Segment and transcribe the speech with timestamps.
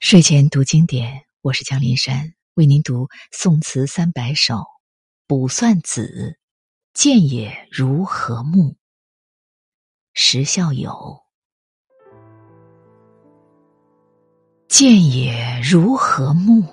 [0.00, 4.54] 睡前读经典，我是江林山，为您读宋词三百首
[5.26, 6.36] 《卜算子》，
[6.94, 8.74] 见也如何目？
[10.14, 11.20] 石孝友。
[14.68, 16.64] 见也如何目？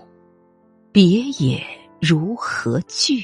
[0.94, 1.62] 别也
[2.00, 3.22] 如何惧？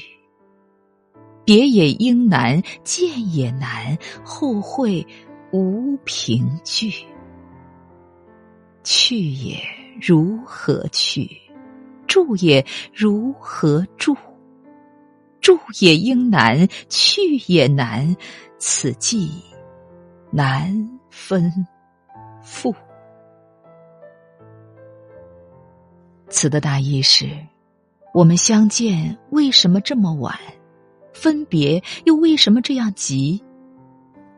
[1.46, 5.04] 别也应难，见也难，后会
[5.50, 6.92] 无凭据。
[8.84, 9.58] 去也。
[10.00, 11.30] 如何去？
[12.06, 14.16] 住也如何住？
[15.40, 18.16] 住也应难，去也难，
[18.58, 19.30] 此际
[20.30, 21.52] 难分
[22.42, 22.74] 复。
[26.28, 27.26] 词的大意是：
[28.12, 30.38] 我们相见为什么这么晚？
[31.12, 33.42] 分别又为什么这样急？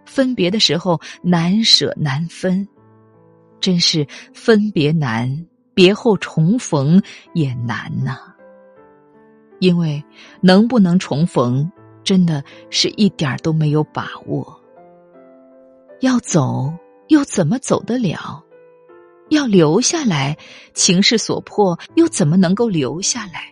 [0.04, 2.66] 分别的时候难舍难分。
[3.60, 7.02] 真是分别难，别后重逢
[7.34, 8.18] 也难呐。
[9.58, 10.02] 因为
[10.40, 11.70] 能不能重逢，
[12.04, 14.60] 真的是一点儿都没有把握。
[16.00, 16.72] 要走
[17.08, 18.42] 又怎么走得了？
[19.30, 20.36] 要留下来，
[20.74, 23.50] 情势所迫，又怎么能够留下来？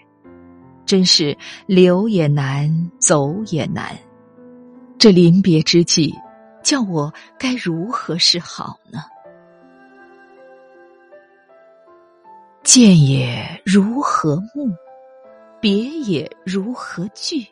[0.86, 3.98] 真是留也难，走也难。
[4.98, 6.14] 这临别之际，
[6.62, 9.00] 叫我该如何是好呢？
[12.64, 14.74] 见也如何目？
[15.60, 17.46] 别也如何惧？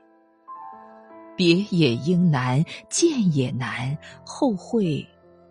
[1.37, 5.07] 别也应难，见也难，后会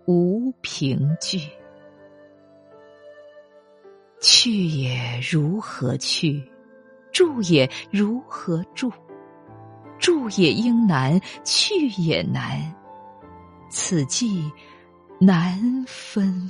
[0.08, 1.40] 无凭据。
[4.20, 6.44] 去也如何去？
[7.12, 8.92] 住也如何住？
[10.00, 12.60] 住也应难，去也难，
[13.70, 14.52] 此际
[15.20, 16.41] 难分。